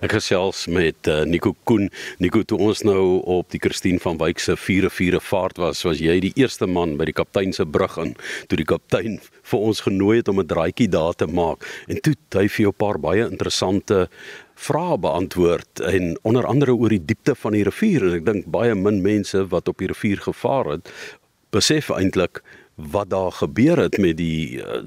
Ek 0.02 0.14
gesels 0.18 0.66
met 0.68 1.08
uh, 1.08 1.24
Nico 1.28 1.56
Koen. 1.64 1.90
Nico, 2.20 2.44
toe 2.44 2.60
ons 2.70 2.84
nou 2.88 3.22
op 3.30 3.50
die 3.54 3.62
Christine 3.62 4.00
van 4.00 4.18
Wyk 4.22 4.40
se 4.40 4.56
44 4.58 5.24
vaart 5.24 5.62
was, 5.62 5.84
was 5.88 6.02
jy 6.04 6.20
die 6.24 6.34
eerste 6.40 6.68
man 6.68 6.98
by 7.00 7.10
die 7.10 7.16
kaptein 7.16 7.54
se 7.56 7.66
brug 7.66 7.98
in 8.02 8.16
toe 8.48 8.60
die 8.60 8.68
kaptein 8.68 9.20
vir 9.52 9.66
ons 9.72 9.82
genooi 9.86 10.20
het 10.20 10.30
om 10.30 10.40
'n 10.40 10.48
draaitjie 10.48 10.90
daar 10.90 11.16
te 11.16 11.28
maak. 11.28 11.66
En 11.88 12.02
toe 12.02 12.14
het 12.14 12.40
hy 12.42 12.48
vir 12.48 12.64
jou 12.66 12.72
'n 12.72 12.82
paar 12.86 13.00
baie 13.00 13.28
interessante 13.28 14.08
vrae 14.56 14.98
beantwoord 14.98 15.80
en 15.80 16.18
onder 16.22 16.46
andere 16.46 16.76
oor 16.76 16.90
die 16.90 17.06
diepte 17.06 17.36
van 17.36 17.56
die 17.56 17.64
rivier 17.64 18.04
en 18.04 18.16
ek 18.20 18.26
dink 18.26 18.46
baie 18.46 18.76
min 18.76 19.02
mense 19.02 19.48
wat 19.54 19.68
op 19.68 19.78
die 19.78 19.88
rivier 19.88 20.20
gevaar 20.20 20.74
het 20.76 20.92
besef 21.56 21.90
eintlik 21.90 22.44
wat 22.76 23.10
daar 23.10 23.32
gebeur 23.32 23.78
het 23.78 23.98
met 23.98 24.18
die 24.18 24.60
uh, 24.60 24.84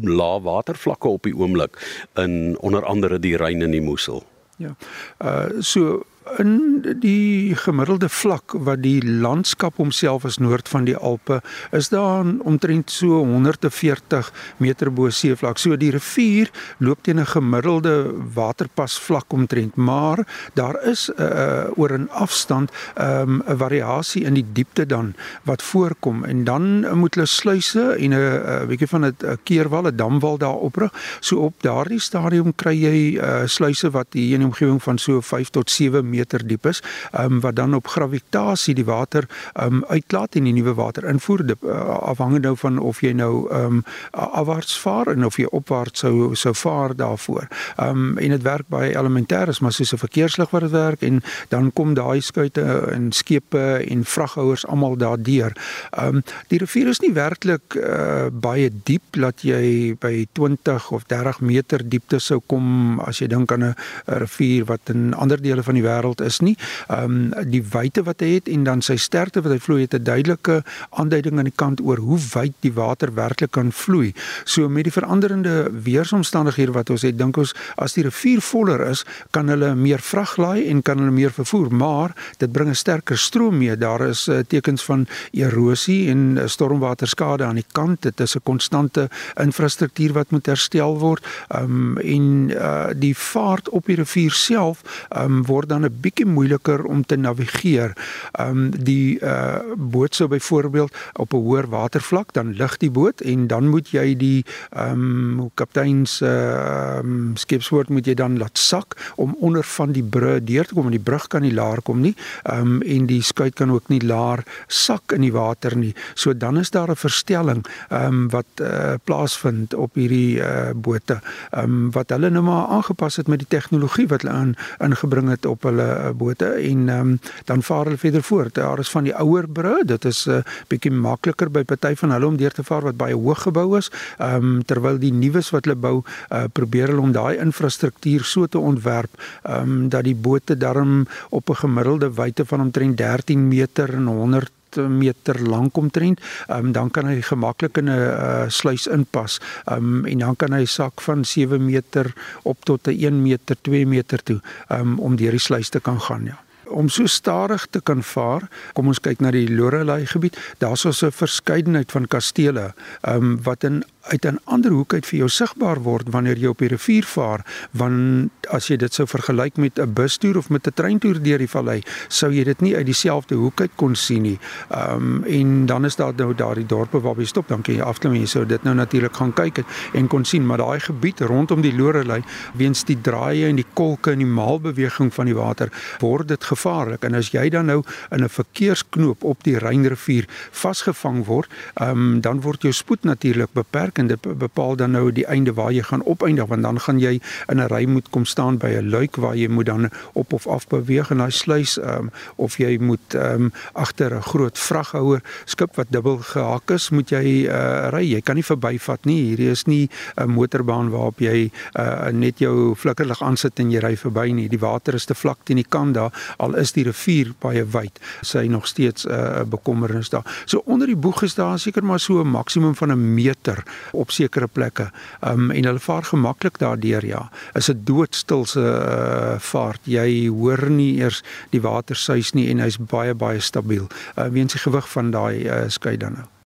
lae 0.00 0.40
watervlakke 0.40 1.08
op 1.08 1.22
die 1.22 1.36
oomblik 1.36 1.78
in 2.18 2.58
onder 2.60 2.84
andere 2.84 3.18
die 3.18 3.36
Ryn 3.36 3.62
en 3.62 3.74
die 3.74 3.82
Moesel. 3.82 4.22
Ja. 4.58 4.76
Uh 5.20 5.62
so 5.62 6.04
in 6.38 6.82
die 7.02 7.54
gemiddelde 7.56 8.08
vlak 8.08 8.54
wat 8.66 8.82
die 8.82 9.00
landskap 9.02 9.76
homself 9.76 10.24
as 10.24 10.38
noord 10.38 10.68
van 10.68 10.84
die 10.84 10.96
Alpe 10.96 11.40
is 11.70 11.88
daar 11.92 12.24
omtrent 12.44 12.90
so 12.90 13.22
140 13.24 14.32
meter 14.58 14.90
bo 14.92 15.10
seevlak. 15.10 15.58
So 15.58 15.76
die 15.76 15.90
rivier 15.90 16.50
loop 16.78 17.02
teen 17.02 17.20
'n 17.20 17.26
gemiddelde 17.26 18.14
waterpas 18.34 18.98
vlak 18.98 19.32
omtrent, 19.32 19.76
maar 19.76 20.26
daar 20.54 20.82
is 20.84 21.10
'n 21.10 21.22
uh, 21.22 21.42
uh, 21.42 21.78
oor 21.78 21.92
'n 21.98 22.08
afstand 22.10 22.70
'n 22.70 23.02
um, 23.02 23.42
variasie 23.46 24.24
in 24.24 24.34
die 24.34 24.46
diepte 24.52 24.86
dan 24.86 25.14
wat 25.42 25.62
voorkom 25.62 26.24
en 26.24 26.44
dan 26.44 26.96
moet 26.98 27.14
hulle 27.14 27.26
sluise 27.26 27.96
en 27.98 28.12
'n 28.12 28.66
bietjie 28.66 28.88
van 28.88 29.06
'n 29.06 29.38
keerwal, 29.42 29.86
'n 29.86 29.96
damwal 29.96 30.38
daar 30.38 30.60
oprig. 30.68 30.92
So 31.20 31.36
op 31.36 31.54
daardie 31.62 32.00
stadium 32.00 32.54
kry 32.54 32.76
jy 32.82 33.18
uh, 33.18 33.42
sluise 33.44 33.90
wat 33.90 34.06
hier 34.10 34.32
in 34.32 34.38
die 34.38 34.46
omgewing 34.46 34.82
van 34.82 34.98
so 34.98 35.20
5 35.20 35.48
tot 35.48 35.70
7 35.70 36.10
meter 36.12 36.46
diep 36.46 36.70
is, 36.70 36.82
um, 37.18 37.40
wat 37.40 37.56
dan 37.58 37.74
op 37.74 37.90
gravitasie 37.90 38.74
die 38.78 38.86
water 38.86 39.26
um, 39.58 39.82
uitlaat 39.88 40.38
en 40.38 40.44
die 40.44 40.56
nuwe 40.60 40.74
water 40.78 41.08
invoer 41.10 41.44
uh, 41.50 41.80
afhangende 42.12 42.52
nou 42.52 42.56
van 42.56 42.78
of 42.78 43.00
jy 43.00 43.12
nou 43.16 43.48
um, 43.54 43.82
afwaarts 44.10 44.78
vaar 44.78 45.12
en 45.12 45.24
of 45.24 45.38
jy 45.40 45.48
opwaarts 45.50 46.04
sou 46.04 46.34
sou 46.36 46.54
vaar 46.54 46.94
daarvoor. 46.96 47.48
Um, 47.80 48.18
en 48.18 48.34
dit 48.34 48.42
werk 48.42 48.68
baie 48.68 48.92
elementêr 48.96 49.48
is 49.48 49.60
maar 49.60 49.72
soos 49.72 49.92
'n 49.92 49.98
verkeerslig 49.98 50.50
wat 50.50 50.60
dit 50.62 50.70
werk 50.70 51.02
en 51.02 51.22
dan 51.48 51.72
kom 51.72 51.94
daai 51.94 52.20
skuite 52.20 52.62
en 52.92 53.12
skepe 53.12 53.84
en 53.88 54.04
vraghouers 54.04 54.66
almal 54.66 54.96
daardeur. 54.96 55.52
Um, 55.98 56.22
die 56.48 56.58
rivier 56.58 56.88
is 56.88 57.00
nie 57.00 57.12
werklik 57.12 57.74
uh, 57.76 58.26
baie 58.30 58.70
diep 58.84 59.16
dat 59.16 59.42
jy 59.42 59.96
by 60.00 60.26
20 60.32 60.90
of 60.90 61.04
30 61.06 61.40
meter 61.40 61.88
diepte 61.88 62.18
sou 62.18 62.40
kom 62.46 63.00
as 63.00 63.18
jy 63.18 63.26
dink 63.28 63.52
aan 63.52 63.64
'n 63.64 63.74
rivier 64.06 64.64
wat 64.64 64.88
in 64.88 65.14
ander 65.14 65.40
dele 65.42 65.62
van 65.62 65.74
die 65.74 65.82
wêreld 65.82 66.01
wêreld 66.02 66.20
is 66.20 66.40
nie. 66.40 66.56
Ehm 66.88 67.32
um, 67.32 67.50
die 67.52 67.62
wyte 67.62 68.02
wat 68.02 68.20
hy 68.20 68.34
het 68.36 68.48
en 68.48 68.64
dan 68.64 68.82
sy 68.82 68.96
sterkte 68.96 69.42
wat 69.42 69.52
hy 69.52 69.58
vloei 69.58 69.80
het 69.82 69.94
'n 69.94 70.04
duidelike 70.04 70.62
aanduiding 70.90 71.38
aan 71.38 71.50
die 71.50 71.56
kant 71.56 71.80
oor 71.80 71.98
hoe 71.98 72.18
wyd 72.34 72.54
die 72.60 72.72
water 72.72 73.14
werklik 73.14 73.50
kan 73.50 73.72
vloei. 73.72 74.14
So 74.44 74.68
met 74.68 74.84
die 74.84 74.92
veranderende 74.92 75.70
weeromstandighede 75.70 76.72
wat 76.72 76.90
ons 76.90 77.02
het, 77.02 77.18
dink 77.18 77.36
ons 77.36 77.54
as 77.76 77.92
die 77.92 78.02
rivier 78.02 78.40
voller 78.40 78.80
is, 78.90 79.04
kan 79.30 79.48
hulle 79.48 79.74
meer 79.74 79.98
vrag 79.98 80.36
laai 80.36 80.68
en 80.68 80.82
kan 80.82 80.98
hulle 80.98 81.10
meer 81.10 81.30
vervoer, 81.30 81.72
maar 81.74 82.14
dit 82.38 82.52
bring 82.52 82.68
'n 82.68 82.74
sterker 82.74 83.18
stroom 83.18 83.58
mee. 83.58 83.76
Daar 83.76 84.00
is 84.08 84.28
uh, 84.28 84.38
tekens 84.48 84.84
van 84.84 85.06
erosie 85.32 86.10
en 86.10 86.36
uh, 86.36 86.46
stormwaterskade 86.46 87.44
aan 87.44 87.54
die 87.54 87.70
kant. 87.72 88.02
Dit 88.02 88.20
is 88.20 88.34
'n 88.34 88.42
konstante 88.42 89.08
infrastruktuur 89.34 90.12
wat 90.12 90.30
moet 90.30 90.46
herstel 90.46 90.98
word. 90.98 91.26
Ehm 91.48 91.64
um, 91.64 91.98
en 91.98 92.50
uh, 92.50 92.86
die 92.96 93.16
vaart 93.16 93.68
op 93.68 93.86
die 93.86 93.96
rivier 93.96 94.30
self 94.30 94.82
ehm 95.08 95.24
um, 95.24 95.44
word 95.46 95.68
dan 95.68 95.84
'n 95.84 95.91
bietjie 96.00 96.26
moeiliker 96.26 96.84
om 96.84 97.04
te 97.06 97.16
navigeer. 97.16 97.96
Ehm 98.32 98.48
um, 98.48 98.70
die 98.84 99.18
uh 99.20 99.60
boot 99.76 100.14
sou 100.14 100.28
byvoorbeeld 100.28 100.94
op 101.12 101.32
'n 101.32 101.36
hoër 101.36 101.68
watervlak 101.68 102.32
dan 102.32 102.52
lig 102.56 102.76
die 102.76 102.90
boot 102.90 103.20
en 103.20 103.46
dan 103.46 103.68
moet 103.68 103.90
jy 103.90 104.16
die 104.16 104.44
ehm 104.70 105.40
um, 105.40 105.50
kapteins 105.54 106.20
ehm 106.20 107.30
uh, 107.30 107.34
skipswoord 107.34 107.88
moet 107.88 108.06
jy 108.06 108.14
dan 108.14 108.38
laat 108.38 108.58
sak 108.58 109.12
om 109.16 109.36
onder 109.40 109.64
van 109.64 109.92
die 109.92 110.02
brug 110.02 110.44
deur 110.44 110.66
te 110.66 110.74
kom 110.74 110.84
en 110.84 110.96
die 110.96 111.08
brug 111.10 111.26
kan 111.26 111.42
nie 111.42 111.54
laer 111.54 111.82
kom 111.82 112.00
nie. 112.00 112.14
Ehm 112.42 112.60
um, 112.60 112.82
en 112.82 113.06
die 113.06 113.22
skuit 113.22 113.54
kan 113.54 113.72
ook 113.72 113.88
nie 113.88 114.00
laer 114.00 114.44
sak 114.66 115.12
in 115.12 115.20
die 115.20 115.32
water 115.32 115.76
nie. 115.76 115.94
So 116.14 116.36
dan 116.36 116.58
is 116.58 116.70
daar 116.70 116.90
'n 116.90 116.96
verstelling 116.96 117.64
ehm 117.88 118.04
um, 118.06 118.28
wat 118.30 118.46
uh 118.60 118.94
plaasvind 119.04 119.74
op 119.74 119.94
hierdie 119.94 120.38
uh 120.38 120.70
bote. 120.74 121.20
Ehm 121.50 121.64
um, 121.64 121.90
wat 121.90 122.10
hulle 122.10 122.30
nou 122.30 122.44
maar 122.44 122.66
aangepas 122.66 123.16
het 123.16 123.28
met 123.28 123.38
die 123.38 123.48
tegnologie 123.58 124.08
wat 124.08 124.22
hulle 124.22 124.34
aan 124.34 124.54
ingebring 124.78 125.28
het 125.28 125.46
op 125.46 125.62
hulle 125.62 125.81
uh, 125.82 126.10
bote 126.16 126.46
en 126.46 126.88
um, 126.88 127.18
dan 127.44 127.62
vaar 127.62 127.84
hulle 127.84 127.98
verder 127.98 128.22
voort. 128.22 128.54
Daar 128.54 128.78
is 128.78 128.90
van 128.90 129.04
die 129.04 129.14
ouer 129.14 129.48
brûe, 129.48 129.84
dit 129.84 130.04
is 130.04 130.26
'n 130.26 130.30
uh, 130.30 130.42
bietjie 130.68 130.92
makliker 130.92 131.50
by 131.50 131.64
party 131.64 131.94
van 131.94 132.10
hulle 132.10 132.26
om 132.26 132.36
deur 132.36 132.52
te 132.52 132.64
vaar 132.64 132.82
wat 132.82 132.96
baie 132.96 133.14
hoog 133.14 133.42
gebou 133.42 133.76
is. 133.76 133.90
Ehm 134.18 134.34
um, 134.34 134.64
terwyl 134.64 134.98
die 134.98 135.12
nuus 135.12 135.50
wat 135.50 135.64
hulle 135.64 135.76
bou, 135.76 136.02
uh, 136.30 136.44
probeer 136.52 136.88
hulle 136.88 137.00
om 137.00 137.12
daai 137.12 137.36
infrastruktuur 137.38 138.24
so 138.24 138.46
te 138.46 138.58
ontwerp 138.58 139.10
ehm 139.42 139.62
um, 139.62 139.88
dat 139.88 140.04
die 140.04 140.14
bote 140.14 140.56
darm 140.56 141.06
op 141.30 141.50
'n 141.50 141.54
gemiddelde 141.54 142.14
wyte 142.14 142.44
van 142.44 142.60
omtrent 142.60 142.96
13 142.96 143.48
meter 143.48 143.94
en 143.94 144.06
100 144.06 144.50
meter 144.76 145.42
lank 145.42 145.76
omtrent, 145.76 146.20
um, 146.48 146.72
dan 146.72 146.90
kan 146.90 147.06
hy 147.06 147.20
gemaklik 147.20 147.76
in 147.76 147.88
'n 147.88 147.98
uh, 147.98 148.48
sluis 148.48 148.86
inpas. 148.86 149.40
Um, 149.66 150.04
en 150.04 150.18
dan 150.18 150.36
kan 150.36 150.52
hy 150.52 150.64
sak 150.64 151.00
van 151.00 151.24
7 151.24 151.64
meter 151.64 152.12
op 152.42 152.64
tot 152.64 152.86
'n 152.86 152.96
1 152.96 153.22
meter, 153.22 153.56
2 153.60 153.86
meter 153.86 154.22
toe 154.22 154.40
um, 154.68 154.98
om 154.98 155.16
deur 155.16 155.30
die 155.30 155.40
sluis 155.40 155.68
te 155.68 155.80
kan 155.80 156.00
gaan, 156.00 156.24
ja 156.24 156.38
om 156.72 156.88
so 156.88 157.06
stadig 157.06 157.66
te 157.70 157.80
kan 157.80 158.02
vaar. 158.02 158.48
Kom 158.76 158.90
ons 158.90 159.00
kyk 159.02 159.20
na 159.22 159.32
die 159.34 159.48
Lorelei 159.50 160.06
gebied. 160.08 160.38
Daar's 160.58 160.80
so 160.80 161.06
'n 161.06 161.12
verskeidenheid 161.12 161.92
van 161.92 162.06
kastele 162.06 162.74
um, 163.02 163.42
wat 163.42 163.64
in 163.64 163.84
uit 164.02 164.24
'n 164.26 164.38
ander 164.44 164.70
hoek 164.70 164.94
uit 164.94 165.06
vir 165.06 165.18
jou 165.18 165.28
sigbaar 165.28 165.82
word 165.82 166.10
wanneer 166.10 166.38
jy 166.38 166.46
op 166.46 166.58
die 166.58 166.68
rivier 166.68 167.04
vaar 167.04 167.46
want 167.70 168.30
as 168.50 168.68
jy 168.68 168.76
dit 168.76 168.94
sou 168.94 169.06
vergelyk 169.06 169.56
met 169.56 169.78
'n 169.78 169.92
bustoer 169.92 170.36
of 170.36 170.50
met 170.50 170.66
'n 170.66 170.74
treintoer 170.74 171.22
deur 171.22 171.38
die 171.38 171.48
vallei 171.48 171.82
sou 172.08 172.32
jy 172.32 172.44
dit 172.44 172.60
nie 172.60 172.76
uit 172.76 172.86
dieselfde 172.86 173.34
hoek 173.34 173.60
uit 173.60 173.70
kon 173.76 173.94
sien 173.94 174.22
nie. 174.22 174.38
Ehm 174.70 174.96
um, 174.96 175.24
en 175.24 175.66
dan 175.66 175.84
is 175.84 175.96
daar 175.96 176.12
nou 176.16 176.34
daardie 176.34 176.66
dorpe 176.66 177.00
waar 177.00 177.16
jy 177.16 177.24
stop 177.24 177.48
dan 177.48 177.62
kan 177.62 177.74
jy 177.74 177.80
afklim 177.80 178.12
en 178.12 178.20
jy 178.20 178.26
sou 178.26 178.46
dit 178.46 178.62
nou 178.62 178.74
natuurlik 178.74 179.16
gaan 179.16 179.32
kyk 179.32 179.56
het, 179.56 179.66
en 179.92 180.06
kon 180.06 180.24
sien 180.24 180.46
maar 180.46 180.58
daai 180.58 180.80
gebied 180.80 181.20
rondom 181.20 181.60
die 181.60 181.76
Lorelei 181.76 182.22
weens 182.54 182.84
die 182.84 183.00
draaie 183.00 183.46
en 183.46 183.56
die 183.56 183.66
kolke 183.72 184.10
en 184.10 184.18
die 184.18 184.26
maalbeweging 184.26 185.12
van 185.14 185.26
die 185.26 185.34
water 185.34 185.72
word 186.00 186.28
dit 186.28 186.44
gevaarlik 186.44 187.04
en 187.04 187.14
as 187.14 187.30
jy 187.30 187.48
dan 187.48 187.66
nou 187.66 187.82
in 188.10 188.24
'n 188.24 188.28
verkeersknoop 188.28 189.24
op 189.24 189.42
die 189.42 189.58
Rynrivier 189.58 190.24
vasgevang 190.50 191.24
word, 191.26 191.50
ehm 191.74 191.90
um, 191.90 192.20
dan 192.20 192.40
word 192.40 192.62
jou 192.62 192.72
spoed 192.72 193.04
natuurlik 193.04 193.52
beperk 193.52 193.91
werk 193.92 193.98
en 193.98 194.06
dit 194.06 194.38
bepaal 194.38 194.76
dan 194.76 194.90
nou 194.90 195.12
die 195.12 195.26
einde 195.26 195.52
waar 195.52 195.72
jy 195.72 195.82
gaan 195.82 196.02
opeindig 196.04 196.46
want 196.48 196.62
dan 196.62 196.80
gaan 196.80 196.98
jy 196.98 197.20
in 197.48 197.60
'n 197.60 197.68
ry 197.68 197.86
moet 197.86 198.08
kom 198.10 198.24
staan 198.24 198.58
by 198.58 198.68
'n 198.68 198.90
luik 198.90 199.16
waar 199.16 199.36
jy 199.36 199.48
moet 199.48 199.66
dan 199.66 199.90
op 200.14 200.32
of 200.32 200.46
af 200.46 200.66
beweeg 200.68 201.10
in 201.10 201.18
daai 201.18 201.30
sluis 201.30 201.78
um, 201.78 202.10
of 202.36 202.58
jy 202.58 202.78
moet 202.80 203.14
um, 203.14 203.52
agter 203.74 204.14
'n 204.14 204.22
groot 204.22 204.58
vraghouer 204.58 205.22
skip 205.44 205.76
wat 205.76 205.86
dubbel 205.90 206.18
gehak 206.18 206.70
is 206.70 206.90
moet 206.90 207.10
jy 207.10 207.46
uh, 207.48 207.88
ry. 207.90 208.12
Jy 208.12 208.20
kan 208.20 208.34
nie 208.34 208.44
verbyvat 208.44 209.04
nie. 209.04 209.22
Hierdie 209.22 209.50
is 209.50 209.66
nie 209.66 209.88
'n 210.16 210.30
motorbaan 210.30 210.90
waarop 210.90 211.20
jy 211.20 211.50
uh, 211.74 212.10
net 212.12 212.38
jou 212.38 212.74
flikkerlig 212.74 213.22
aansit 213.22 213.58
en 213.58 213.70
jy 213.70 213.78
ry 213.78 213.96
verby 213.96 214.32
nie. 214.32 214.48
Die 214.48 214.58
water 214.58 214.94
is 214.94 215.04
te 215.04 215.14
vlak 215.14 215.38
teen 215.44 215.56
die 215.56 215.68
kant 215.68 215.94
daar 215.94 216.12
al 216.38 216.54
is 216.54 216.72
die 216.72 216.84
rivier 216.84 217.34
baie 217.40 217.64
wyd 217.64 218.00
sy 218.22 218.46
nog 218.46 218.66
steeds 218.66 219.04
'n 219.06 219.10
uh, 219.10 219.42
bekommernis 219.44 220.08
daar. 220.08 220.24
So 220.44 220.62
onder 220.64 220.86
die 220.86 220.96
boeg 220.96 221.22
is 221.22 221.34
daar 221.34 221.58
seker 221.58 221.84
maar 221.84 222.00
so 222.00 222.20
'n 222.20 222.28
maksimum 222.28 222.74
van 222.74 222.92
'n 222.92 223.14
meter 223.14 223.64
op 223.92 224.10
sekere 224.10 224.46
plekke. 224.48 224.90
Um 225.20 225.50
en 225.50 225.64
hulle 225.64 225.82
vaar 225.82 226.04
gemaklik 226.04 226.58
daardeur 226.58 227.06
ja. 227.06 227.30
Is 227.54 227.70
'n 227.70 227.82
doodstilse 227.84 228.60
uh, 228.60 229.38
vaart. 229.38 229.80
Jy 229.84 230.28
hoor 230.28 230.70
nie 230.70 230.96
eers 231.00 231.22
die 231.50 231.60
water 231.60 231.96
suis 231.96 232.32
nie 232.32 232.48
en 232.50 232.58
hy's 232.58 232.78
baie 232.78 233.14
baie 233.14 233.40
stabiel 233.40 233.88
uh, 234.16 234.26
weens 234.26 234.52
die 234.52 234.60
gewig 234.60 234.88
van 234.88 235.10
daai 235.10 235.44
uh, 235.46 235.68
skei 235.68 235.96
dan 235.96 236.12
nou. 236.12 236.31